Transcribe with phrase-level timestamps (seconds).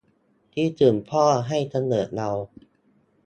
[0.53, 2.29] คิดถึงพ่อ ให้กำเนิดเรา